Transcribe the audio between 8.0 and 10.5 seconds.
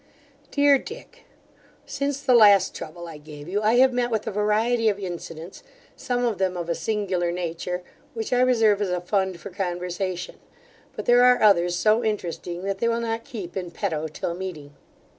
which I reserve as a fund for conversation;